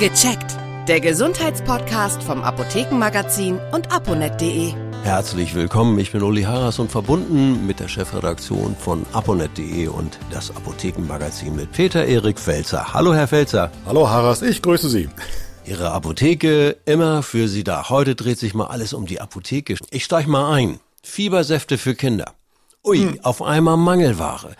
Gecheckt. 0.00 0.56
Der 0.88 0.98
Gesundheitspodcast 0.98 2.22
vom 2.22 2.42
Apothekenmagazin 2.42 3.60
und 3.70 3.92
aponet.de. 3.92 4.72
Herzlich 5.02 5.54
willkommen, 5.54 5.98
ich 5.98 6.10
bin 6.10 6.22
Uli 6.22 6.44
Harras 6.44 6.78
und 6.78 6.90
verbunden 6.90 7.66
mit 7.66 7.80
der 7.80 7.88
Chefredaktion 7.88 8.74
von 8.76 9.04
aponet.de 9.12 9.88
und 9.88 10.18
das 10.30 10.56
Apothekenmagazin 10.56 11.54
mit 11.54 11.72
Peter 11.72 12.06
Erik 12.06 12.38
Felzer. 12.38 12.94
Hallo 12.94 13.12
Herr 13.12 13.28
Felzer. 13.28 13.70
Hallo 13.84 14.08
Harras, 14.08 14.40
ich 14.40 14.62
grüße 14.62 14.88
Sie. 14.88 15.10
Ihre 15.66 15.90
Apotheke 15.90 16.78
immer 16.86 17.22
für 17.22 17.46
Sie 17.46 17.62
da. 17.62 17.90
Heute 17.90 18.14
dreht 18.14 18.38
sich 18.38 18.54
mal 18.54 18.68
alles 18.68 18.94
um 18.94 19.04
die 19.04 19.20
Apotheke. 19.20 19.76
Ich 19.90 20.04
steig 20.04 20.26
mal 20.26 20.50
ein. 20.54 20.80
Fiebersäfte 21.02 21.76
für 21.76 21.94
Kinder. 21.94 22.32
Ui, 22.86 23.00
hm. 23.00 23.20
auf 23.22 23.42
einmal 23.42 23.76
Mangelware. 23.76 24.56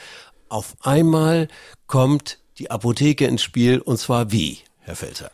Auf 0.50 0.76
einmal 0.82 1.48
kommt 1.86 2.40
die 2.58 2.70
Apotheke 2.70 3.26
ins 3.26 3.42
Spiel 3.42 3.80
und 3.80 3.96
zwar 3.96 4.32
wie, 4.32 4.58
Herr 4.90 4.96
Felzer? 4.96 5.30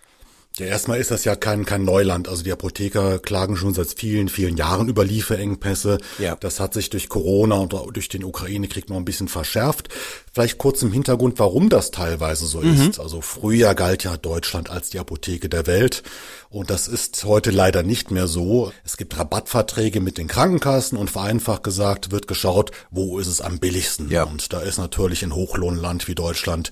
Ja, 0.59 0.65
erstmal 0.65 0.99
ist 0.99 1.11
das 1.11 1.25
ja 1.25 1.37
kein, 1.37 1.67
kein 1.67 1.85
Neuland. 1.85 2.29
Also 2.29 2.43
die 2.43 2.51
Apotheker 2.51 3.19
klagen 3.19 3.59
schon 3.59 3.75
seit 3.75 3.89
vielen, 3.89 4.31
vielen 4.31 4.57
Jahren 4.57 4.89
über 4.89 5.05
Lieferengpässe. 5.05 5.99
Ja. 6.19 6.35
Das 6.41 6.61
hat 6.61 6.73
sich 6.73 6.89
durch 6.89 7.11
Corona 7.11 7.57
und 7.57 7.75
durch 7.93 8.09
den 8.09 8.25
Ukraine-Krieg 8.25 8.89
noch 8.89 8.97
ein 8.97 9.05
bisschen 9.05 9.29
verschärft. 9.29 9.91
Vielleicht 10.33 10.57
kurz 10.57 10.81
im 10.81 10.93
Hintergrund, 10.93 11.39
warum 11.39 11.69
das 11.69 11.91
teilweise 11.91 12.47
so 12.47 12.63
mhm. 12.63 12.89
ist. 12.89 12.99
Also 12.99 13.21
früher 13.21 13.75
galt 13.75 14.05
ja 14.05 14.17
Deutschland 14.17 14.71
als 14.71 14.89
die 14.89 14.99
Apotheke 14.99 15.51
der 15.51 15.67
Welt. 15.67 16.03
Und 16.49 16.71
das 16.71 16.89
ist 16.89 17.25
heute 17.25 17.51
leider 17.51 17.83
nicht 17.83 18.11
mehr 18.11 18.27
so. 18.27 18.73
Es 18.83 18.97
gibt 18.97 19.19
Rabattverträge 19.19 20.01
mit 20.01 20.17
den 20.17 20.27
Krankenkassen 20.27 20.97
und 20.97 21.11
vereinfacht 21.11 21.65
gesagt 21.65 22.13
wird 22.13 22.29
geschaut, 22.29 22.71
wo 22.91 23.19
ist 23.19 23.27
es 23.27 23.43
am 23.43 23.59
billigsten. 23.59 24.11
Ja. 24.11 24.23
Und 24.23 24.55
da 24.55 24.61
ist 24.61 24.79
natürlich 24.79 25.23
ein 25.23 25.35
Hochlohnland 25.35 26.09
wie 26.09 26.15
Deutschland 26.15 26.71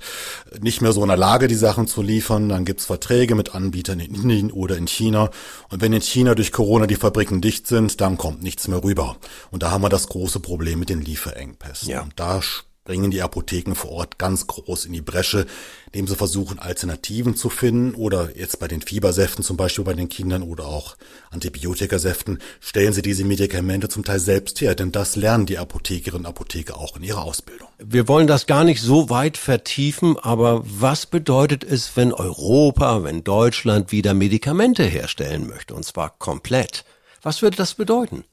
nicht 0.59 0.81
mehr 0.81 0.93
so 0.93 1.03
in 1.03 1.09
der 1.09 1.19
Lage, 1.19 1.49
die 1.49 1.55
Sachen 1.55 1.87
zu 1.87 2.01
liefern. 2.01 2.49
Dann 2.49 2.65
gibt's 2.65 2.87
Verträge 2.87 3.35
mit 3.35 3.55
Anbietern 3.55 3.74
in 3.75 4.01
Indien 4.01 4.51
oder 4.51 4.77
in 4.77 4.87
China. 4.87 5.31
Und 5.71 5.81
wenn 5.81 5.93
in 5.93 6.03
China 6.03 6.35
durch 6.35 6.53
Corona 6.53 6.87
die 6.87 6.97
Fabriken 6.97 7.41
dicht 7.41 7.67
sind, 7.67 8.01
dann 8.01 8.17
kommt 8.17 8.43
nichts 8.43 8.69
mehr 8.69 8.83
rüber. 8.83 9.17
Und 9.51 9.63
da 9.63 9.71
haben 9.71 9.83
wir 9.83 9.89
das 9.89 10.09
große 10.09 10.41
Problem 10.41 10.79
mit 10.79 10.89
den 10.89 11.01
Lieferengpässen. 11.01 11.89
Ja. 11.89 12.03
Und 12.03 12.13
da 12.17 12.41
bringen 12.85 13.11
die 13.11 13.23
Apotheken 13.23 13.75
vor 13.75 13.93
Ort 13.93 14.19
ganz 14.19 14.47
groß 14.47 14.85
in 14.85 14.93
die 14.93 15.01
Bresche, 15.01 15.47
indem 15.87 16.07
sie 16.07 16.17
versuchen, 16.17 16.59
Alternativen 16.59 17.35
zu 17.35 17.49
finden 17.49 17.95
oder 17.95 18.37
jetzt 18.37 18.59
bei 18.61 18.69
den 18.69 18.83
Fiebersäften 18.83 19.43
zum 19.43 19.57
Beispiel 19.57 19.85
bei 19.85 19.95
den 19.95 20.11
Kindern 20.11 20.43
oder 20.43 20.67
auch 20.67 20.97
Antibiotikasäften 21.31 22.41
stellen 22.61 22.93
sie 22.93 23.01
diese 23.01 23.25
Medikamente 23.25 23.89
zum 23.89 24.05
Teil 24.05 24.19
selbst 24.19 24.61
her, 24.61 24.75
denn 24.75 24.93
das 24.93 25.17
lernen 25.17 25.47
die 25.47 25.57
Apothekerinnen 25.57 26.27
und 26.27 26.31
Apotheker 26.31 26.77
auch 26.77 26.97
in 26.97 27.03
ihrer 27.03 27.25
Ausbildung. 27.25 27.69
Wir 27.79 28.07
wollen 28.07 28.27
das 28.27 28.47
gar 28.47 28.65
nicht 28.65 28.83
so 28.83 29.09
weit 29.09 29.39
vertiefen, 29.39 30.19
aber 30.19 30.63
was 30.65 31.07
bedeutet 31.07 31.65
es, 31.65 31.97
wenn 31.97 32.13
Europa, 32.13 33.03
wenn 33.03 33.25
Deutschland 33.25 33.93
wieder 33.93 34.13
Medikamente 34.13 34.85
herstellen 34.85 35.49
möchte 35.49 35.75
und 35.75 35.85
zwar 35.85 36.11
komplett? 36.19 36.85
Was 37.23 37.41
würde 37.41 37.57
das 37.57 37.75
bedeuten? 37.75 38.25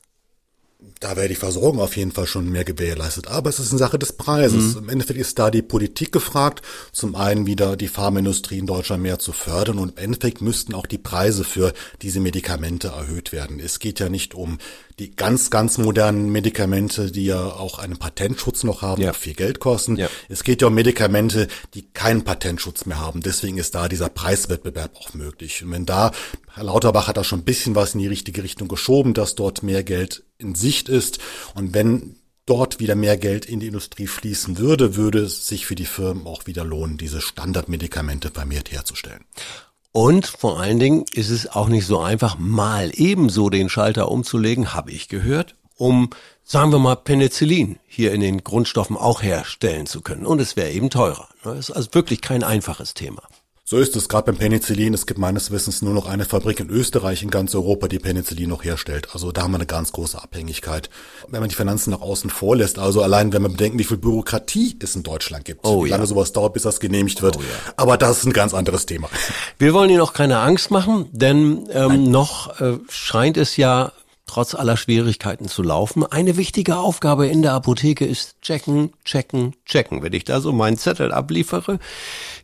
Da 0.99 1.15
wäre 1.15 1.27
die 1.27 1.35
Versorgung 1.35 1.79
auf 1.79 1.95
jeden 1.95 2.11
Fall 2.11 2.25
schon 2.25 2.49
mehr 2.49 2.63
gewährleistet. 2.63 3.27
Aber 3.27 3.49
es 3.49 3.59
ist 3.59 3.71
eine 3.71 3.79
Sache 3.79 3.99
des 3.99 4.13
Preises. 4.13 4.75
Mhm. 4.75 4.83
Im 4.83 4.89
Endeffekt 4.89 5.19
ist 5.19 5.37
da 5.37 5.51
die 5.51 5.61
Politik 5.61 6.11
gefragt, 6.11 6.63
zum 6.91 7.15
einen 7.15 7.45
wieder 7.45 7.75
die 7.75 7.87
Pharmaindustrie 7.87 8.57
in 8.57 8.65
Deutschland 8.65 9.03
mehr 9.03 9.19
zu 9.19 9.31
fördern 9.31 9.77
und 9.77 9.97
im 9.97 10.03
Endeffekt 10.03 10.41
müssten 10.41 10.73
auch 10.73 10.87
die 10.87 10.97
Preise 10.97 11.43
für 11.43 11.73
diese 12.01 12.19
Medikamente 12.19 12.89
erhöht 12.89 13.31
werden. 13.31 13.59
Es 13.59 13.77
geht 13.77 13.99
ja 13.99 14.09
nicht 14.09 14.33
um 14.33 14.57
die 15.01 15.15
ganz, 15.15 15.49
ganz 15.49 15.79
modernen 15.79 16.29
Medikamente, 16.29 17.11
die 17.11 17.25
ja 17.25 17.43
auch 17.43 17.79
einen 17.79 17.97
Patentschutz 17.97 18.63
noch 18.63 18.83
haben, 18.83 19.01
ja. 19.01 19.13
viel 19.13 19.33
Geld 19.33 19.59
kosten. 19.59 19.97
Ja. 19.97 20.07
Es 20.29 20.43
geht 20.43 20.61
ja 20.61 20.67
um 20.67 20.75
Medikamente, 20.75 21.47
die 21.73 21.91
keinen 21.91 22.23
Patentschutz 22.23 22.85
mehr 22.85 22.99
haben. 22.99 23.21
Deswegen 23.21 23.57
ist 23.57 23.73
da 23.73 23.89
dieser 23.89 24.09
Preiswettbewerb 24.09 24.95
auch 24.95 25.15
möglich. 25.15 25.63
Und 25.63 25.71
wenn 25.71 25.87
da, 25.87 26.11
Herr 26.53 26.65
Lauterbach 26.65 27.07
hat 27.07 27.17
da 27.17 27.23
schon 27.23 27.39
ein 27.39 27.45
bisschen 27.45 27.73
was 27.73 27.95
in 27.95 27.99
die 27.99 28.07
richtige 28.07 28.43
Richtung 28.43 28.67
geschoben, 28.67 29.15
dass 29.15 29.33
dort 29.33 29.63
mehr 29.63 29.83
Geld 29.83 30.23
in 30.37 30.53
Sicht 30.53 30.87
ist. 30.87 31.17
Und 31.55 31.73
wenn 31.73 32.17
dort 32.45 32.79
wieder 32.79 32.93
mehr 32.93 33.17
Geld 33.17 33.45
in 33.45 33.59
die 33.59 33.67
Industrie 33.67 34.05
fließen 34.05 34.59
würde, 34.59 34.95
würde 34.95 35.19
es 35.19 35.47
sich 35.47 35.65
für 35.65 35.75
die 35.75 35.85
Firmen 35.85 36.27
auch 36.27 36.45
wieder 36.45 36.63
lohnen, 36.63 36.99
diese 36.99 37.21
Standardmedikamente 37.21 38.29
vermehrt 38.29 38.71
herzustellen. 38.71 39.25
Und 39.91 40.25
vor 40.25 40.59
allen 40.59 40.79
Dingen 40.79 41.05
ist 41.13 41.29
es 41.29 41.47
auch 41.47 41.67
nicht 41.67 41.85
so 41.85 41.99
einfach, 41.99 42.37
mal 42.37 42.91
ebenso 42.93 43.49
den 43.49 43.67
Schalter 43.67 44.09
umzulegen, 44.09 44.73
habe 44.73 44.91
ich 44.91 45.09
gehört, 45.09 45.55
um, 45.75 46.11
sagen 46.43 46.71
wir 46.71 46.79
mal, 46.79 46.95
Penicillin 46.95 47.79
hier 47.87 48.13
in 48.13 48.21
den 48.21 48.43
Grundstoffen 48.43 48.95
auch 48.95 49.21
herstellen 49.21 49.87
zu 49.87 50.01
können. 50.01 50.25
Und 50.25 50.39
es 50.39 50.55
wäre 50.55 50.71
eben 50.71 50.89
teurer. 50.89 51.27
Das 51.43 51.57
ist 51.57 51.71
also 51.71 51.89
wirklich 51.93 52.21
kein 52.21 52.43
einfaches 52.43 52.93
Thema. 52.93 53.23
So 53.71 53.77
ist 53.77 53.95
es 53.95 54.09
gerade 54.09 54.25
beim 54.25 54.35
Penicillin. 54.35 54.93
Es 54.93 55.05
gibt 55.05 55.17
meines 55.17 55.49
Wissens 55.49 55.81
nur 55.81 55.93
noch 55.93 56.05
eine 56.05 56.25
Fabrik 56.25 56.59
in 56.59 56.69
Österreich 56.69 57.23
in 57.23 57.29
ganz 57.29 57.55
Europa, 57.55 57.87
die 57.87 57.99
Penicillin 57.99 58.49
noch 58.49 58.65
herstellt. 58.65 59.07
Also 59.13 59.31
da 59.31 59.43
haben 59.43 59.51
wir 59.51 59.59
eine 59.59 59.65
ganz 59.65 59.93
große 59.93 60.21
Abhängigkeit. 60.21 60.89
Wenn 61.29 61.39
man 61.39 61.47
die 61.47 61.55
Finanzen 61.55 61.91
nach 61.91 62.01
außen 62.01 62.29
vorlässt, 62.29 62.79
also 62.79 63.01
allein 63.01 63.31
wenn 63.31 63.41
man 63.41 63.53
bedenken, 63.53 63.79
wie 63.79 63.85
viel 63.85 63.95
Bürokratie 63.95 64.75
es 64.83 64.97
in 64.97 65.03
Deutschland 65.03 65.45
gibt, 65.45 65.61
oh, 65.63 65.85
wie 65.85 65.89
lange 65.89 66.03
ja. 66.03 66.07
sowas 66.07 66.33
dauert, 66.33 66.51
bis 66.51 66.63
das 66.63 66.81
genehmigt 66.81 67.21
wird. 67.21 67.37
Oh, 67.37 67.39
ja. 67.39 67.73
Aber 67.77 67.95
das 67.95 68.17
ist 68.17 68.25
ein 68.25 68.33
ganz 68.33 68.53
anderes 68.53 68.87
Thema. 68.87 69.07
Wir 69.57 69.73
wollen 69.73 69.89
Ihnen 69.89 70.01
auch 70.01 70.11
keine 70.11 70.39
Angst 70.39 70.69
machen, 70.69 71.07
denn 71.13 71.69
ähm, 71.71 72.11
noch 72.11 72.59
äh, 72.59 72.77
scheint 72.89 73.37
es 73.37 73.55
ja 73.55 73.93
trotz 74.31 74.55
aller 74.55 74.77
Schwierigkeiten 74.77 75.49
zu 75.49 75.61
laufen. 75.61 76.05
Eine 76.05 76.37
wichtige 76.37 76.77
Aufgabe 76.77 77.27
in 77.27 77.41
der 77.41 77.51
Apotheke 77.51 78.05
ist 78.05 78.41
checken, 78.41 78.93
checken, 79.03 79.57
checken. 79.65 80.03
Wenn 80.03 80.13
ich 80.13 80.23
da 80.23 80.39
so 80.39 80.53
meinen 80.53 80.77
Zettel 80.77 81.11
abliefere, 81.11 81.79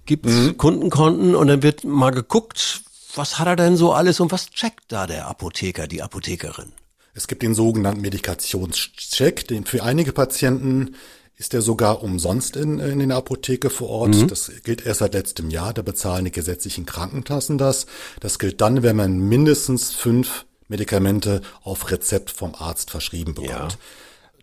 gibt's 0.05 0.33
mhm. 0.33 0.57
Kundenkonten 0.57 1.33
und 1.33 1.47
dann 1.47 1.63
wird 1.63 1.85
mal 1.85 2.11
geguckt, 2.11 2.81
was 3.15 3.39
hat 3.39 3.47
er 3.47 3.55
denn 3.55 3.77
so 3.77 3.93
alles 3.93 4.19
und 4.19 4.33
was 4.33 4.49
checkt 4.49 4.83
da 4.89 5.07
der 5.07 5.27
Apotheker, 5.27 5.87
die 5.87 6.01
Apothekerin? 6.01 6.73
Es 7.13 7.27
gibt 7.27 7.41
den 7.41 7.53
sogenannten 7.53 8.01
Medikationscheck, 8.01 9.47
den 9.47 9.65
für 9.65 9.81
einige 9.81 10.11
Patienten 10.11 10.95
ist 11.37 11.53
der 11.53 11.61
sogar 11.61 12.03
umsonst 12.03 12.57
in, 12.57 12.79
in 12.79 13.07
der 13.07 13.17
Apotheke 13.17 13.69
vor 13.69 13.89
Ort. 13.89 14.15
Mhm. 14.15 14.27
Das 14.27 14.51
gilt 14.63 14.85
erst 14.85 14.99
seit 14.99 15.13
letztem 15.13 15.51
Jahr. 15.51 15.71
Da 15.71 15.83
bezahlen 15.83 16.25
die 16.25 16.31
gesetzlichen 16.31 16.85
Krankenkassen 16.85 17.59
das. 17.59 17.85
Das 18.19 18.39
gilt 18.39 18.59
dann, 18.59 18.81
wenn 18.81 18.95
man 18.95 19.19
mindestens 19.19 19.93
fünf 19.93 20.46
Medikamente 20.67 21.41
auf 21.63 21.91
Rezept 21.91 22.31
vom 22.31 22.55
Arzt 22.55 22.91
verschrieben 22.91 23.33
bekommt. 23.33 23.73
Ja. 23.73 23.77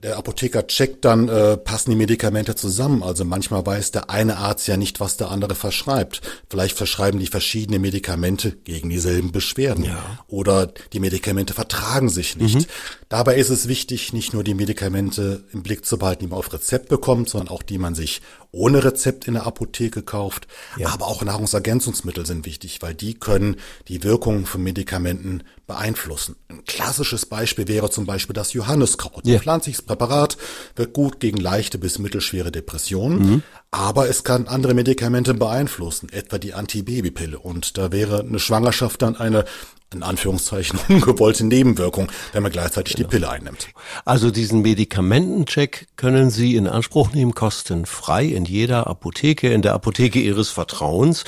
Der 0.05 0.19
Apotheker 0.19 0.67
checkt 0.67 1.07
dann, 1.07 1.31
äh, 1.31 1.57
passen 1.57 1.89
die 1.89 1.97
Medikamente 1.97 2.55
zusammen. 2.55 3.03
Also 3.03 3.25
manchmal 3.25 3.65
weiß 3.65 3.91
der 3.91 4.11
eine 4.11 4.37
Arzt 4.37 4.69
ja 4.69 4.77
nicht, 4.77 5.01
was 5.01 5.17
der 5.17 5.31
andere 5.31 5.55
verschreibt. 5.55 6.21
Vielleicht 6.51 6.77
verschreiben 6.77 7.21
die 7.21 7.27
verschiedene 7.27 7.79
Medikamente 7.79 8.53
gegen 8.65 8.91
dieselben 8.91 9.33
Beschwerden. 9.33 9.85
Ja. 9.85 10.19
Oder 10.27 10.71
die 10.93 11.01
Medikamente 11.01 11.55
vertragen 11.55 12.11
sich 12.11 12.37
nicht. 12.37 12.55
Mhm. 12.57 12.67
Dabei 13.15 13.37
ist 13.37 13.51
es 13.51 13.69
wichtig, 13.69 14.13
nicht 14.13 14.33
nur 14.33 14.43
die 14.43 14.55
Medikamente 14.55 15.45
im 15.53 15.63
Blick 15.63 15.87
zu 15.87 15.99
behalten, 15.99 16.25
die 16.25 16.31
man 16.31 16.41
auf 16.41 16.53
Rezept 16.53 16.89
bekommt, 16.89 17.29
sondern 17.29 17.47
auch 17.47 17.63
die 17.63 17.79
man 17.79 17.95
sich 17.95 18.23
ohne 18.51 18.83
Rezept 18.83 19.29
in 19.29 19.35
der 19.35 19.47
Apotheke 19.47 20.03
kauft. 20.03 20.49
Ja. 20.77 20.89
Aber 20.89 21.07
auch 21.07 21.23
Nahrungsergänzungsmittel 21.23 22.27
sind 22.27 22.45
wichtig, 22.45 22.83
weil 22.83 22.93
die 22.93 23.15
können 23.15 23.55
die 23.87 24.03
Wirkung 24.03 24.47
von 24.47 24.65
Medikamenten 24.65 25.45
beeinflussen. 25.69 26.35
Ein 26.49 26.65
klassisches 26.65 27.27
Beispiel 27.27 27.69
wäre 27.69 27.89
zum 27.89 28.05
Beispiel 28.05 28.35
das 28.35 28.53
Johanniskraut. 28.53 29.25
Ja. 29.25 29.35
Ein 29.35 29.41
pflanzliches 29.43 29.83
Präparat 29.83 30.37
wirkt 30.75 30.95
gut 30.95 31.21
gegen 31.21 31.39
leichte 31.39 31.79
bis 31.79 32.01
mittelschwere 32.01 32.51
Depressionen, 32.51 33.19
mhm. 33.19 33.43
Aber 33.75 34.09
es 34.09 34.23
kann 34.23 34.47
andere 34.47 34.73
Medikamente 34.73 35.35
beeinflussen, 35.35 36.09
etwa 36.09 36.39
die 36.39 36.55
Antibabypille. 36.55 37.37
Und 37.37 37.77
da 37.77 37.91
wäre 37.91 38.21
eine 38.21 38.39
Schwangerschaft 38.39 39.03
dann 39.03 39.17
eine 39.17 39.45
in 39.93 40.03
Anführungszeichen 40.03 40.79
ungewollte 40.89 41.45
Nebenwirkung, 41.45 42.11
wenn 42.33 42.43
man 42.43 42.51
gleichzeitig 42.51 42.97
genau. 42.97 43.09
die 43.09 43.17
Pille 43.17 43.31
einnimmt. 43.31 43.69
Also 44.05 44.31
diesen 44.31 44.63
Medikamentencheck 44.63 45.87
können 45.97 46.31
Sie 46.31 46.57
in 46.57 46.67
Anspruch 46.67 47.13
nehmen, 47.13 47.35
kostenfrei 47.35 48.25
in 48.25 48.45
jeder 48.45 48.87
Apotheke, 48.87 49.53
in 49.53 49.63
der 49.63 49.75
Apotheke 49.75 50.21
Ihres 50.21 50.51
Vertrauens. 50.51 51.25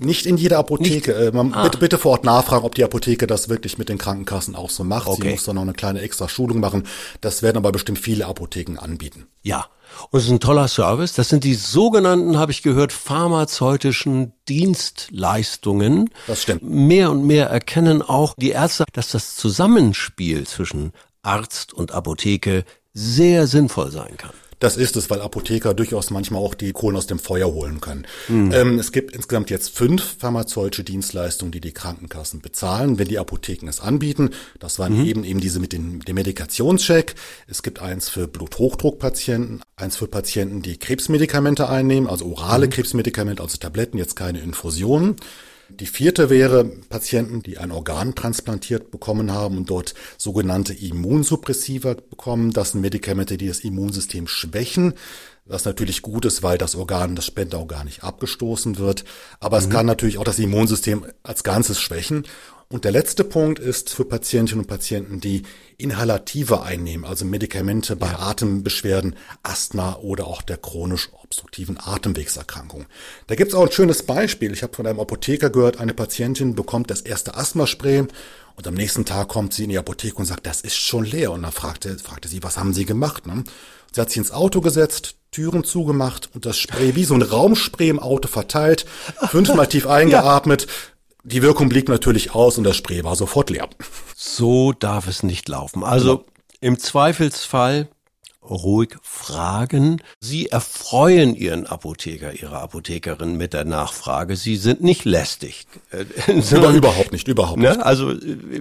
Nicht 0.00 0.26
in 0.26 0.36
jeder 0.36 0.58
Apotheke. 0.58 1.12
Äh, 1.12 1.32
man, 1.32 1.52
ah. 1.52 1.64
bitte, 1.64 1.78
bitte 1.78 1.98
vor 1.98 2.12
Ort 2.12 2.24
nachfragen, 2.24 2.64
ob 2.64 2.74
die 2.74 2.84
Apotheke 2.84 3.26
das 3.26 3.48
wirklich 3.48 3.78
mit 3.78 3.88
den 3.88 3.98
Krankenkassen 3.98 4.54
auch 4.56 4.70
so 4.70 4.84
macht. 4.84 5.08
Okay. 5.08 5.22
Sie 5.22 5.28
muss 5.30 5.44
dann 5.44 5.56
noch 5.56 5.62
eine 5.62 5.74
kleine 5.74 6.00
extra 6.00 6.28
Schulung 6.28 6.60
machen. 6.60 6.84
Das 7.20 7.42
werden 7.42 7.58
aber 7.58 7.72
bestimmt 7.72 7.98
viele 7.98 8.26
Apotheken 8.26 8.78
anbieten. 8.78 9.26
Ja. 9.42 9.66
Und 10.10 10.18
es 10.18 10.26
ist 10.26 10.30
ein 10.30 10.40
toller 10.40 10.68
Service. 10.68 11.14
Das 11.14 11.28
sind 11.28 11.44
die 11.44 11.54
sogenannten, 11.78 12.36
habe 12.36 12.50
ich 12.50 12.62
gehört, 12.62 12.92
pharmazeutischen 12.92 14.32
Dienstleistungen. 14.48 16.10
Das 16.26 16.42
stimmt. 16.42 16.64
Mehr 16.64 17.08
und 17.12 17.24
mehr 17.24 17.50
erkennen 17.50 18.02
auch 18.02 18.34
die 18.36 18.50
Ärzte, 18.50 18.84
dass 18.92 19.12
das 19.12 19.36
Zusammenspiel 19.36 20.44
zwischen 20.44 20.90
Arzt 21.22 21.72
und 21.72 21.92
Apotheke 21.92 22.64
sehr 22.94 23.46
sinnvoll 23.46 23.92
sein 23.92 24.16
kann. 24.16 24.32
Das 24.58 24.76
ist 24.76 24.96
es, 24.96 25.08
weil 25.10 25.20
Apotheker 25.20 25.74
durchaus 25.74 26.10
manchmal 26.10 26.42
auch 26.42 26.54
die 26.54 26.72
Kohlen 26.72 26.96
aus 26.96 27.06
dem 27.06 27.18
Feuer 27.18 27.52
holen 27.52 27.80
können. 27.80 28.06
Mhm. 28.28 28.52
Ähm, 28.52 28.78
es 28.78 28.92
gibt 28.92 29.14
insgesamt 29.14 29.50
jetzt 29.50 29.70
fünf 29.70 30.16
pharmazeutische 30.18 30.84
Dienstleistungen, 30.84 31.52
die 31.52 31.60
die 31.60 31.72
Krankenkassen 31.72 32.40
bezahlen, 32.40 32.98
wenn 32.98 33.08
die 33.08 33.18
Apotheken 33.18 33.68
es 33.68 33.80
anbieten. 33.80 34.30
Das 34.58 34.78
waren 34.78 34.98
mhm. 34.98 35.06
eben 35.06 35.24
eben 35.24 35.40
diese 35.40 35.60
mit 35.60 35.72
dem, 35.72 36.04
dem 36.04 36.14
Medikationscheck. 36.14 37.14
Es 37.46 37.62
gibt 37.62 37.80
eins 37.80 38.08
für 38.08 38.26
Bluthochdruckpatienten, 38.26 39.62
eins 39.76 39.96
für 39.96 40.08
Patienten, 40.08 40.62
die 40.62 40.76
Krebsmedikamente 40.76 41.68
einnehmen, 41.68 42.08
also 42.08 42.26
orale 42.26 42.66
mhm. 42.66 42.70
Krebsmedikamente, 42.70 43.42
also 43.42 43.58
Tabletten, 43.58 43.98
jetzt 43.98 44.16
keine 44.16 44.40
Infusionen. 44.40 45.16
Die 45.70 45.86
vierte 45.86 46.30
wäre 46.30 46.64
Patienten, 46.64 47.42
die 47.42 47.58
ein 47.58 47.70
Organ 47.70 48.14
transplantiert 48.14 48.90
bekommen 48.90 49.32
haben 49.32 49.58
und 49.58 49.68
dort 49.68 49.94
sogenannte 50.16 50.72
Immunsuppressiva 50.72 51.94
bekommen. 51.94 52.52
Das 52.52 52.72
sind 52.72 52.80
Medikamente, 52.80 53.36
die 53.36 53.48
das 53.48 53.60
Immunsystem 53.60 54.28
schwächen. 54.28 54.94
Was 55.44 55.66
natürlich 55.66 56.02
gut 56.02 56.24
ist, 56.24 56.42
weil 56.42 56.58
das 56.58 56.74
Organ, 56.74 57.16
das 57.16 57.26
Spenderorgan 57.26 57.86
nicht 57.86 58.02
abgestoßen 58.02 58.78
wird. 58.78 59.04
Aber 59.40 59.58
mhm. 59.58 59.64
es 59.64 59.70
kann 59.70 59.86
natürlich 59.86 60.18
auch 60.18 60.24
das 60.24 60.38
Immunsystem 60.38 61.06
als 61.22 61.44
Ganzes 61.44 61.80
schwächen. 61.80 62.24
Und 62.70 62.84
der 62.84 62.92
letzte 62.92 63.24
Punkt 63.24 63.58
ist 63.58 63.88
für 63.88 64.04
Patientinnen 64.04 64.64
und 64.64 64.68
Patienten, 64.68 65.20
die 65.20 65.44
Inhalative 65.78 66.60
einnehmen, 66.62 67.06
also 67.06 67.24
Medikamente 67.24 67.96
bei 67.96 68.14
Atembeschwerden, 68.14 69.16
Asthma 69.42 69.96
oder 70.02 70.26
auch 70.26 70.42
der 70.42 70.58
chronisch 70.58 71.08
obstruktiven 71.22 71.78
Atemwegserkrankung. 71.80 72.84
Da 73.26 73.36
gibt's 73.36 73.54
auch 73.54 73.64
ein 73.64 73.72
schönes 73.72 74.02
Beispiel. 74.02 74.52
Ich 74.52 74.62
habe 74.62 74.76
von 74.76 74.86
einem 74.86 75.00
Apotheker 75.00 75.48
gehört, 75.48 75.80
eine 75.80 75.94
Patientin 75.94 76.54
bekommt 76.54 76.90
das 76.90 77.00
erste 77.00 77.36
Asthmaspray 77.36 78.00
und 78.54 78.66
am 78.66 78.74
nächsten 78.74 79.06
Tag 79.06 79.28
kommt 79.28 79.54
sie 79.54 79.64
in 79.64 79.70
die 79.70 79.78
Apotheke 79.78 80.16
und 80.16 80.26
sagt, 80.26 80.44
das 80.44 80.60
ist 80.60 80.76
schon 80.76 81.04
leer. 81.04 81.32
Und 81.32 81.44
dann 81.44 81.52
fragte, 81.52 81.96
fragte 81.96 82.28
sie, 82.28 82.42
was 82.42 82.58
haben 82.58 82.74
Sie 82.74 82.84
gemacht? 82.84 83.26
Ne? 83.26 83.44
Sie 83.92 84.00
hat 84.00 84.10
sich 84.10 84.18
ins 84.18 84.32
Auto 84.32 84.60
gesetzt, 84.60 85.14
Türen 85.30 85.64
zugemacht 85.64 86.28
und 86.34 86.44
das 86.44 86.58
Spray 86.58 86.96
wie 86.96 87.04
so 87.04 87.14
ein 87.14 87.22
Raumspray 87.22 87.88
im 87.88 87.98
Auto 87.98 88.28
verteilt, 88.28 88.84
fünfmal 89.30 89.68
tief 89.68 89.86
eingeatmet, 89.86 90.66
die 91.24 91.42
Wirkung 91.42 91.68
blieb 91.68 91.88
natürlich 91.88 92.34
aus 92.34 92.58
und 92.58 92.64
das 92.64 92.76
Spray 92.76 93.04
war 93.04 93.16
sofort 93.16 93.50
leer. 93.50 93.68
So 94.16 94.72
darf 94.72 95.08
es 95.08 95.22
nicht 95.22 95.48
laufen. 95.48 95.84
Also 95.84 96.18
genau. 96.18 96.30
im 96.60 96.78
Zweifelsfall 96.78 97.88
ruhig 98.48 98.96
fragen. 99.02 100.00
Sie 100.20 100.46
erfreuen 100.46 101.34
Ihren 101.34 101.66
Apotheker, 101.66 102.32
Ihre 102.32 102.58
Apothekerin 102.58 103.36
mit 103.36 103.52
der 103.52 103.64
Nachfrage. 103.64 104.36
Sie 104.36 104.56
sind 104.56 104.82
nicht 104.82 105.04
lästig. 105.04 105.66
Sondern, 106.40 106.74
überhaupt 106.74 107.12
nicht, 107.12 107.28
überhaupt 107.28 107.58
ne? 107.58 107.70
nicht. 107.70 107.80
Also 107.82 108.14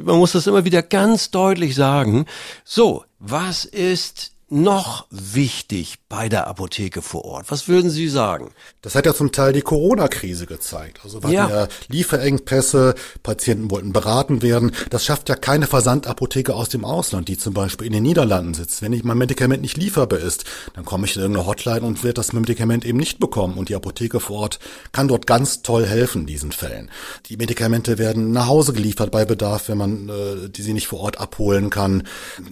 man 0.03 0.17
muss 0.17 0.33
das 0.33 0.47
immer 0.47 0.65
wieder 0.65 0.83
ganz 0.83 1.31
deutlich 1.31 1.75
sagen. 1.75 2.25
So, 2.63 3.05
was 3.19 3.65
ist 3.65 4.31
noch 4.49 5.07
wichtig 5.09 5.95
bei 6.07 6.29
der 6.29 6.47
Apotheke 6.47 7.01
vor 7.01 7.25
Ort? 7.25 7.51
Was 7.51 7.67
würden 7.67 7.89
Sie 7.89 8.07
sagen? 8.07 8.51
Das 8.81 8.95
hat 8.95 9.05
ja 9.05 9.13
zum 9.13 9.31
Teil 9.33 9.51
die 9.51 9.61
Corona-Krise 9.61 10.45
gezeigt. 10.45 11.01
Also 11.03 11.21
wir 11.21 11.31
ja. 11.31 11.49
ja 11.49 11.67
Lieferengpässe, 11.89 12.95
Patienten 13.23 13.69
wollten 13.69 13.91
beraten 13.91 14.41
werden. 14.41 14.71
Das 14.89 15.03
schafft 15.03 15.27
ja 15.27 15.35
keine 15.35 15.67
Versandapotheke 15.67 16.55
aus 16.55 16.69
dem 16.69 16.85
Ausland, 16.85 17.27
die 17.27 17.37
zum 17.37 17.53
Beispiel 17.53 17.87
in 17.87 17.93
den 17.93 18.03
Niederlanden 18.03 18.53
sitzt. 18.53 18.81
Wenn 18.81 18.93
ich 18.93 19.03
mein 19.03 19.17
Medikament 19.17 19.61
nicht 19.61 19.75
lieferbar 19.75 20.19
ist, 20.19 20.45
dann 20.75 20.85
komme 20.85 21.07
ich 21.07 21.15
in 21.15 21.21
irgendeine 21.21 21.47
Hotline 21.47 21.81
und 21.81 22.03
werde 22.03 22.13
das 22.13 22.31
Medikament 22.31 22.85
eben 22.85 22.97
nicht 22.97 23.19
bekommen. 23.19 23.57
Und 23.57 23.67
die 23.67 23.75
Apotheke 23.75 24.21
vor 24.21 24.37
Ort 24.37 24.59
kann 24.93 25.09
dort 25.09 25.27
ganz 25.27 25.61
toll 25.61 25.85
helfen 25.85 26.21
in 26.21 26.27
diesen 26.27 26.53
Fällen. 26.53 26.89
Die 27.25 27.35
Medikamente 27.35 27.97
werden 27.97 28.31
nach 28.31 28.47
Hause 28.47 28.71
geliefert 28.71 29.11
bei 29.11 29.25
Bedarf, 29.25 29.67
wenn 29.67 29.77
man 29.77 30.09
äh, 30.09 30.49
die 30.49 30.61
sie 30.61 30.73
nicht 30.73 30.87
vor 30.87 31.01
Ort 31.01 31.19
abholen 31.19 31.69
kann. 31.69 32.03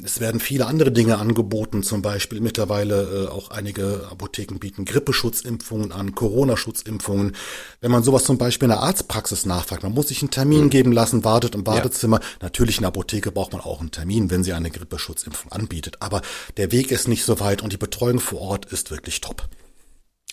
Es 0.03 0.19
werden 0.19 0.41
viele 0.41 0.65
andere 0.65 0.91
Dinge 0.91 1.19
angeboten 1.19 1.83
zum 1.85 2.01
Beispiel 2.01 2.41
mittlerweile 2.41 3.25
äh, 3.25 3.27
auch 3.29 3.51
einige 3.51 4.07
Apotheken 4.11 4.59
bieten 4.59 4.85
Grippeschutzimpfungen 4.85 5.91
an, 5.91 6.15
Corona-Schutzimpfungen. 6.15 7.35
Wenn 7.81 7.91
man 7.91 8.03
sowas 8.03 8.23
zum 8.23 8.37
Beispiel 8.37 8.65
in 8.65 8.71
der 8.71 8.81
Arztpraxis 8.81 9.45
nachfragt, 9.45 9.83
man 9.83 9.93
muss 9.93 10.09
sich 10.09 10.21
einen 10.21 10.31
Termin 10.31 10.65
mhm. 10.65 10.69
geben 10.69 10.91
lassen, 10.91 11.23
wartet 11.23 11.55
im 11.55 11.63
Badezimmer. 11.63 12.19
Ja. 12.19 12.27
Natürlich 12.41 12.77
in 12.77 12.81
der 12.81 12.89
Apotheke 12.89 13.31
braucht 13.31 13.53
man 13.53 13.61
auch 13.61 13.79
einen 13.79 13.91
Termin, 13.91 14.29
wenn 14.29 14.43
sie 14.43 14.53
eine 14.53 14.71
Grippeschutzimpfung 14.71 15.51
anbietet. 15.51 16.01
Aber 16.01 16.21
der 16.57 16.71
Weg 16.71 16.91
ist 16.91 17.07
nicht 17.07 17.23
so 17.23 17.39
weit 17.39 17.61
und 17.61 17.71
die 17.71 17.77
Betreuung 17.77 18.19
vor 18.19 18.41
Ort 18.41 18.65
ist 18.65 18.91
wirklich 18.91 19.21
top. 19.21 19.47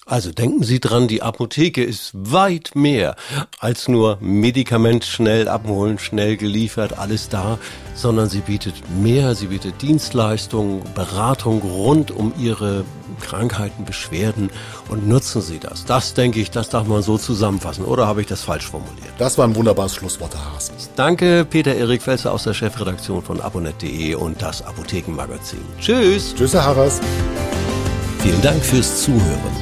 Also 0.05 0.33
denken 0.33 0.65
Sie 0.65 0.81
dran, 0.81 1.07
die 1.07 1.23
Apotheke 1.23 1.85
ist 1.85 2.11
weit 2.13 2.73
mehr 2.75 3.15
als 3.61 3.87
nur 3.87 4.19
Medikament 4.21 5.05
schnell 5.05 5.47
abholen, 5.47 5.99
schnell 6.01 6.37
geliefert, 6.37 6.99
alles 6.99 7.29
da, 7.29 7.59
sondern 7.95 8.29
sie 8.29 8.41
bietet 8.41 8.75
mehr, 9.01 9.37
sie 9.37 9.47
bietet 9.47 9.81
Dienstleistungen, 9.81 10.83
Beratung 10.95 11.61
rund 11.63 12.11
um 12.11 12.33
Ihre 12.37 12.85
Krankheiten, 13.21 13.85
Beschwerden 13.85 14.51
und 14.89 15.07
nutzen 15.07 15.41
Sie 15.41 15.61
das. 15.61 15.85
Das 15.85 16.15
denke 16.15 16.41
ich, 16.41 16.51
das 16.51 16.69
darf 16.69 16.89
man 16.89 17.03
so 17.03 17.17
zusammenfassen. 17.17 17.85
Oder 17.85 18.09
habe 18.09 18.23
ich 18.23 18.27
das 18.27 18.43
falsch 18.43 18.67
formuliert? 18.67 19.13
Das 19.19 19.39
war 19.39 19.47
ein 19.47 19.55
wunderbares 19.55 19.95
Schlusswort, 19.95 20.35
Herr 20.35 20.53
Haas. 20.53 20.73
Danke, 20.97 21.47
Peter-Erik 21.49 22.03
Felser 22.03 22.33
aus 22.33 22.43
der 22.43 22.55
Chefredaktion 22.55 23.23
von 23.23 23.41
abonnet.de 23.41 24.15
und 24.17 24.43
das 24.43 24.63
Apothekenmagazin. 24.63 25.61
Tschüss. 25.81 26.35
Tschüss, 26.35 26.55
Herr 26.55 26.65
Harras. 26.65 27.01
Vielen 28.19 28.43
Dank 28.43 28.65
fürs 28.65 29.03
Zuhören. 29.03 29.62